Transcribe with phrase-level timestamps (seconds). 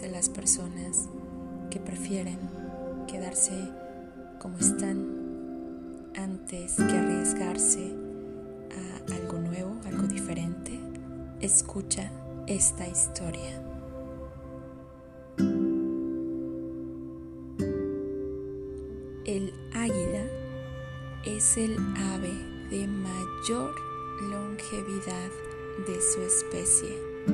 [0.00, 1.08] de las personas
[1.70, 2.38] que prefieren
[3.06, 3.52] quedarse
[4.40, 7.92] como están antes que arriesgarse
[8.70, 10.78] a algo nuevo, algo diferente?
[11.40, 12.10] Escucha
[12.46, 13.62] esta historia.
[19.24, 20.24] El águila
[21.24, 21.76] es el
[22.12, 22.34] ave
[22.70, 23.74] de mayor
[24.30, 25.30] longevidad
[25.86, 27.33] de su especie.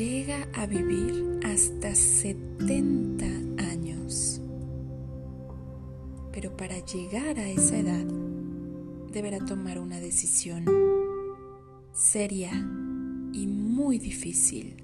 [0.00, 3.26] Llega a vivir hasta 70
[3.70, 4.40] años.
[6.32, 8.06] Pero para llegar a esa edad
[9.12, 10.64] deberá tomar una decisión
[11.92, 12.50] seria
[13.34, 14.82] y muy difícil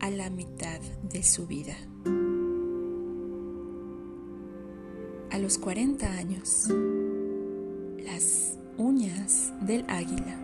[0.00, 0.80] a la mitad
[1.12, 1.76] de su vida.
[5.30, 6.68] A los 40 años,
[8.02, 10.38] las uñas del águila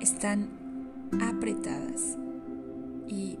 [0.00, 0.48] están
[1.20, 2.16] apretadas
[3.14, 3.38] y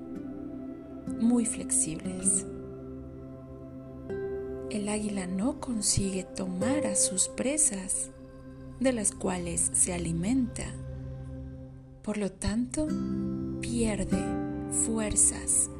[1.20, 2.46] muy flexibles.
[4.70, 8.10] El águila no consigue tomar a sus presas,
[8.80, 10.64] de las cuales se alimenta.
[12.02, 12.86] Por lo tanto,
[13.60, 14.22] pierde
[14.86, 15.70] fuerzas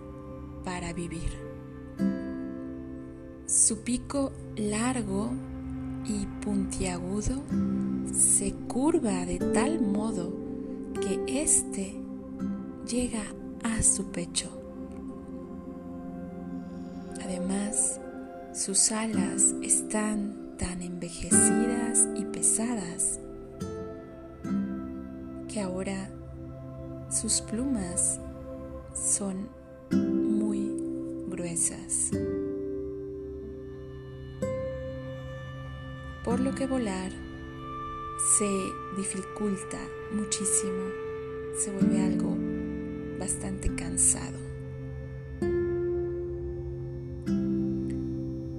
[0.64, 1.30] para vivir.
[3.46, 5.32] Su pico largo
[6.06, 7.42] y puntiagudo
[8.12, 10.32] se curva de tal modo
[11.00, 11.94] que éste
[12.86, 13.22] llega
[13.64, 14.48] a su pecho.
[17.24, 18.00] Además,
[18.52, 23.18] sus alas están tan envejecidas y pesadas
[25.48, 26.10] que ahora
[27.10, 28.20] sus plumas
[28.94, 29.48] son
[29.90, 30.70] muy
[31.28, 32.10] gruesas.
[36.24, 37.12] Por lo que volar
[38.38, 38.50] se
[38.96, 39.78] dificulta
[40.12, 40.84] muchísimo,
[41.56, 42.33] se vuelve algo
[43.24, 44.36] bastante cansado.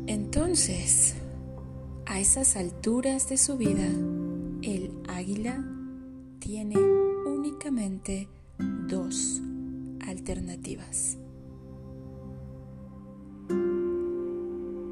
[0.08, 1.14] Entonces,
[2.08, 3.88] a esas alturas de su vida,
[4.64, 5.64] el águila
[6.40, 8.28] tiene únicamente
[8.88, 9.40] dos
[10.08, 11.20] alternativas.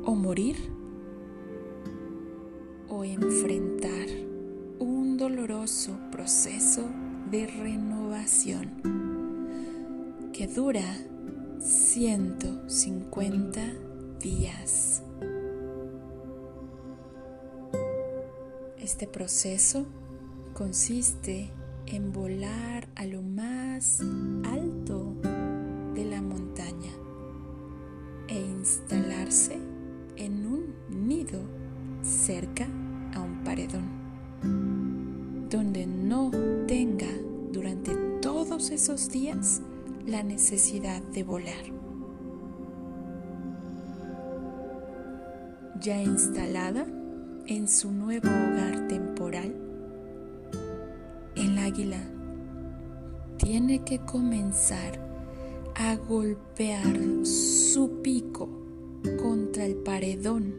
[0.06, 0.58] O morir
[2.90, 4.08] o enfrentar
[4.78, 6.84] un doloroso proceso
[7.32, 9.13] de renovación
[10.34, 10.98] que dura
[11.60, 13.62] 150
[14.20, 15.04] días.
[18.80, 19.86] Este proceso
[20.56, 21.52] consiste
[21.86, 24.02] en volar a lo más
[24.44, 25.14] alto
[25.94, 26.92] de la montaña
[28.28, 29.60] e instalarse
[30.16, 31.42] en un nido
[32.02, 32.68] cerca
[33.14, 33.88] a un paredón,
[35.52, 36.32] donde no
[36.66, 37.12] tenga
[37.52, 39.62] durante todos esos días
[40.06, 41.66] la necesidad de volar.
[45.80, 46.86] Ya instalada
[47.48, 49.56] en su nuevo hogar temporal,
[51.36, 52.02] el águila
[53.38, 55.00] tiene que comenzar
[55.76, 58.50] a golpear su pico
[59.22, 60.56] contra el paredón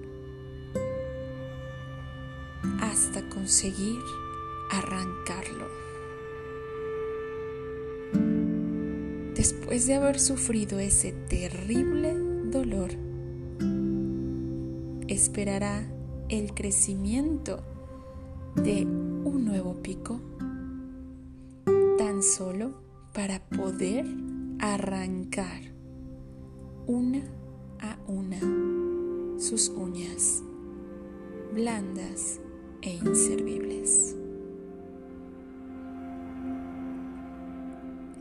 [2.81, 4.01] hasta conseguir
[4.71, 5.84] arrancarlo.
[9.45, 12.15] Después de haber sufrido ese terrible
[12.51, 12.93] dolor,
[15.07, 15.87] esperará
[16.31, 17.61] el crecimiento
[18.55, 20.19] de un nuevo pico
[21.99, 22.73] tan solo
[23.13, 24.07] para poder
[24.61, 25.61] arrancar
[26.87, 27.21] una
[27.81, 28.41] a una
[29.39, 30.43] sus uñas
[31.53, 32.41] blandas
[32.81, 34.17] e inservibles.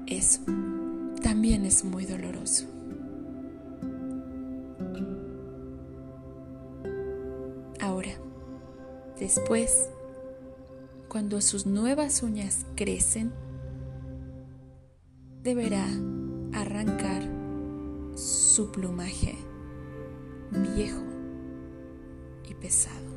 [0.05, 0.41] Eso
[1.23, 2.65] también es muy doloroso.
[7.81, 8.11] Ahora,
[9.17, 9.89] después,
[11.07, 13.33] cuando sus nuevas uñas crecen,
[15.41, 15.87] deberá
[16.53, 17.23] arrancar
[18.15, 19.35] su plumaje
[20.75, 21.01] viejo
[22.47, 23.12] y pesado.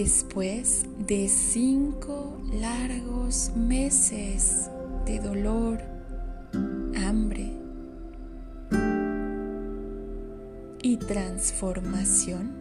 [0.00, 4.70] Después de cinco largos meses
[5.04, 5.80] de dolor,
[7.04, 7.52] hambre
[10.82, 12.52] y transformación,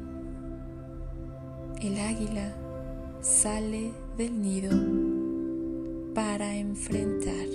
[1.80, 2.56] el águila
[3.22, 4.72] sale del nido
[6.16, 7.48] para enfrentar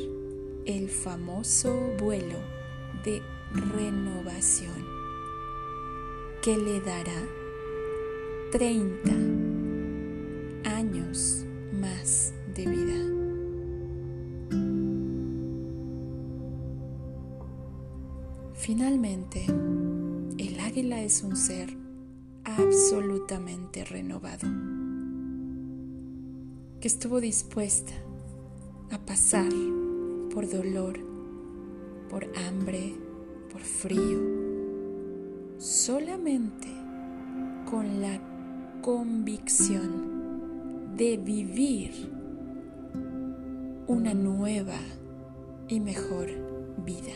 [0.64, 2.38] el famoso vuelo
[3.04, 3.20] de
[3.74, 5.02] renovación.
[6.40, 7.22] que le dará
[8.50, 9.31] 30
[11.72, 13.12] más de vida.
[18.54, 19.44] Finalmente,
[20.38, 21.76] el águila es un ser
[22.44, 24.48] absolutamente renovado,
[26.80, 27.92] que estuvo dispuesta
[28.90, 29.52] a pasar
[30.32, 30.98] por dolor,
[32.08, 32.94] por hambre,
[33.50, 34.20] por frío,
[35.58, 36.68] solamente
[37.70, 38.20] con la
[38.82, 40.21] convicción
[40.96, 42.10] de vivir
[43.86, 44.78] una nueva
[45.68, 46.28] y mejor
[46.84, 47.12] vida.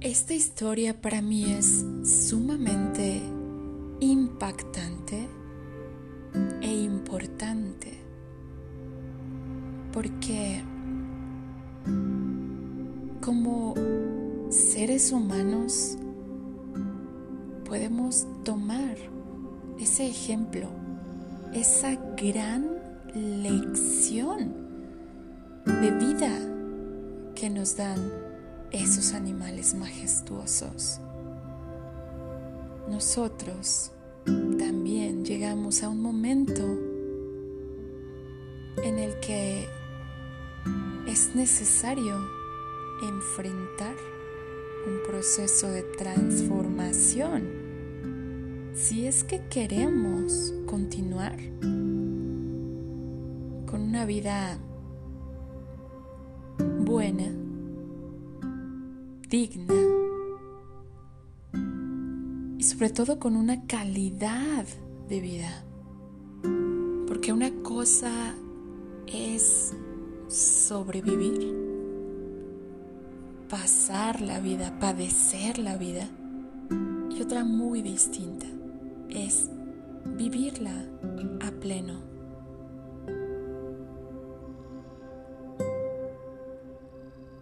[0.00, 3.20] Esta historia para mí es sumamente
[4.00, 5.28] impactante
[6.62, 8.00] e importante
[9.92, 10.62] porque
[13.20, 13.74] como
[14.48, 15.98] seres humanos
[17.70, 18.96] podemos tomar
[19.78, 20.68] ese ejemplo,
[21.54, 22.68] esa gran
[23.14, 24.52] lección
[25.64, 26.36] de vida
[27.36, 28.12] que nos dan
[28.72, 30.98] esos animales majestuosos.
[32.88, 33.92] Nosotros
[34.24, 36.64] también llegamos a un momento
[38.82, 39.68] en el que
[41.06, 42.18] es necesario
[43.00, 43.94] enfrentar
[44.88, 47.59] un proceso de transformación
[48.74, 51.36] si es que queremos continuar
[53.66, 54.58] con una vida
[56.84, 57.28] buena
[59.28, 59.74] digna
[62.58, 64.66] y sobre todo con una calidad
[65.08, 65.64] de vida.
[67.06, 68.34] Porque una cosa
[69.06, 69.74] es
[70.28, 71.56] sobrevivir,
[73.48, 76.08] pasar la vida, padecer la vida.
[77.10, 78.46] Y otra muy distinta
[79.10, 79.48] es
[80.16, 80.72] vivirla
[81.40, 82.00] a pleno.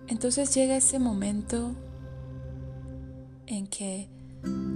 [0.08, 1.74] Entonces llega ese momento
[3.46, 4.08] en que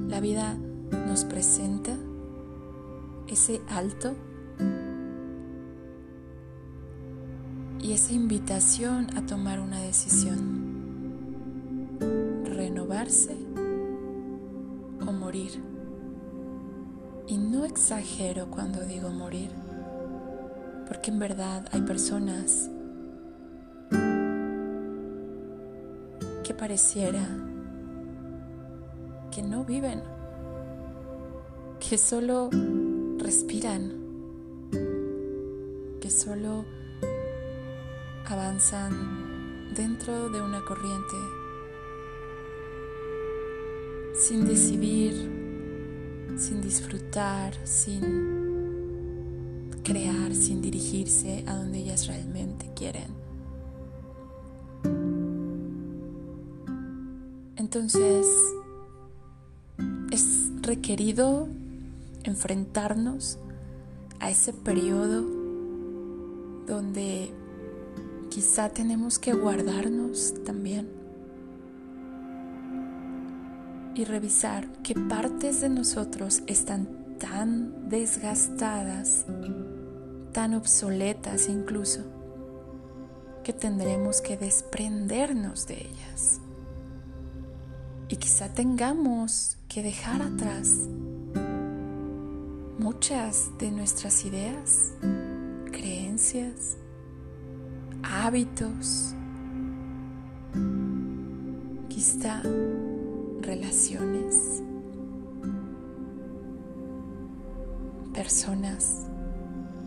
[0.09, 1.97] la vida nos presenta
[3.27, 4.15] ese alto
[7.81, 11.99] y esa invitación a tomar una decisión,
[12.44, 13.37] renovarse
[15.06, 15.81] o morir.
[17.27, 19.51] Y no exagero cuando digo morir,
[20.87, 22.69] porque en verdad hay personas
[26.63, 27.27] pareciera
[29.33, 30.01] que no viven,
[31.81, 32.51] que solo
[33.19, 33.93] respiran,
[36.01, 36.65] que solo
[38.27, 41.17] avanzan dentro de una corriente
[44.15, 45.42] sin decidir,
[46.37, 48.02] sin disfrutar, sin
[49.82, 53.12] crear, sin dirigirse a donde ellas realmente quieren.
[57.56, 58.26] Entonces,
[60.10, 61.48] es requerido
[62.24, 63.39] enfrentarnos
[64.20, 65.22] a ese periodo
[66.67, 67.31] donde
[68.31, 71.02] quizá tenemos que guardarnos también
[73.94, 79.27] y revisar qué partes de nosotros están tan desgastadas,
[80.32, 82.01] tan obsoletas incluso,
[83.44, 86.41] que tendremos que desprendernos de ellas.
[88.08, 90.89] Y quizá tengamos que dejar atrás
[92.79, 94.93] muchas de nuestras ideas,
[95.70, 96.77] creencias,
[98.03, 99.15] hábitos,
[101.89, 102.43] quizá
[103.55, 104.63] relaciones,
[108.15, 109.06] personas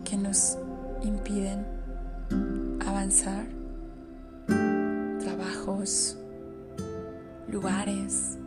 [0.04, 0.56] que nos
[1.02, 1.66] impiden
[2.86, 3.44] avanzar,
[5.18, 6.16] trabajos,
[7.48, 8.38] lugares.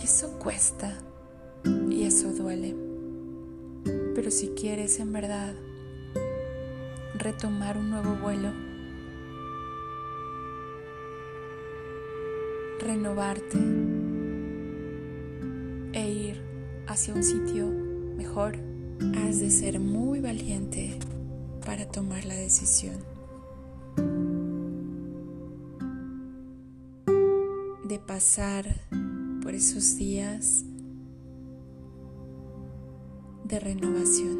[0.00, 0.92] Y eso cuesta
[1.90, 2.76] y eso duele.
[4.14, 5.54] Pero si quieres en verdad
[7.14, 8.71] retomar un nuevo vuelo,
[12.82, 13.58] renovarte
[15.92, 16.42] e ir
[16.86, 17.66] hacia un sitio
[18.16, 18.56] mejor,
[19.16, 20.98] has de ser muy valiente
[21.64, 23.12] para tomar la decisión.
[27.92, 28.64] de pasar
[29.42, 30.64] por esos días
[33.44, 34.38] de renovación.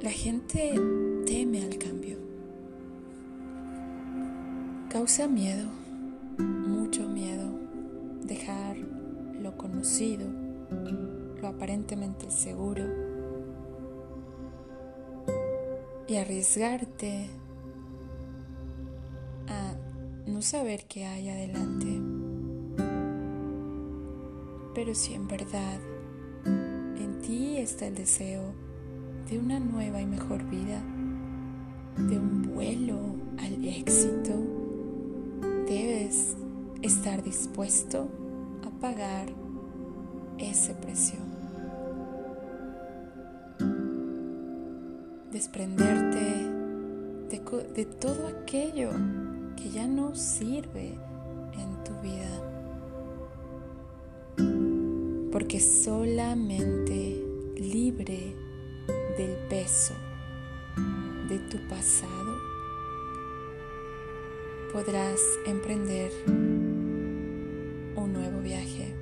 [0.00, 0.80] La gente
[1.26, 2.01] teme al cambio.
[4.92, 5.70] Causa miedo,
[6.36, 7.48] mucho miedo,
[8.24, 8.76] dejar
[9.40, 10.26] lo conocido,
[11.40, 12.84] lo aparentemente seguro
[16.06, 17.30] y arriesgarte
[19.48, 19.72] a
[20.26, 22.02] no saber qué hay adelante.
[24.74, 25.80] Pero si en verdad
[26.44, 28.42] en ti está el deseo
[29.30, 30.82] de una nueva y mejor vida,
[31.96, 32.98] de un vuelo
[33.38, 34.61] al éxito,
[35.72, 36.36] debes
[36.82, 38.06] estar dispuesto
[38.62, 39.26] a pagar
[40.38, 41.18] ese precio.
[45.30, 46.50] Desprenderte
[47.30, 47.40] de,
[47.74, 48.90] de todo aquello
[49.56, 50.98] que ya no sirve
[51.54, 52.34] en tu vida.
[55.32, 57.24] Porque solamente
[57.56, 58.36] libre
[59.16, 59.94] del peso
[61.30, 62.21] de tu pasado
[64.72, 68.96] podrás emprender un nuevo viaje.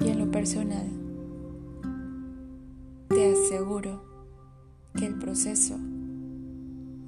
[0.00, 0.90] Y en lo personal,
[3.08, 4.02] te aseguro
[4.96, 5.76] que el proceso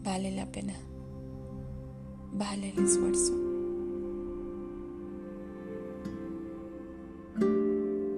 [0.05, 0.75] vale la pena,
[2.35, 3.33] vale el esfuerzo.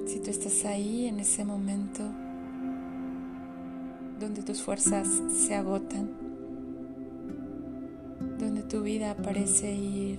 [0.05, 2.03] Si tú estás ahí en ese momento
[4.27, 6.11] donde tus fuerzas se agotan,
[8.41, 10.19] donde tu vida parece ir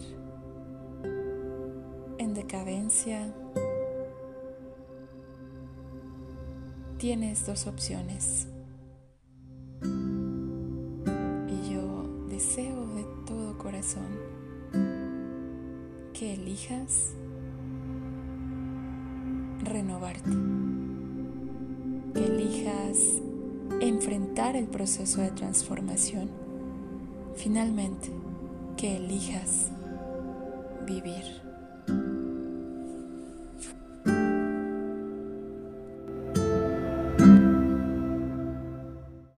[2.17, 3.33] en decadencia,
[6.97, 8.47] tienes dos opciones.
[9.81, 14.07] Y yo deseo de todo corazón
[16.13, 17.11] que elijas
[19.65, 20.31] renovarte,
[22.13, 23.21] que elijas
[23.81, 26.29] enfrentar el proceso de transformación,
[27.35, 28.09] finalmente
[28.77, 29.71] que elijas
[30.85, 31.46] vivir.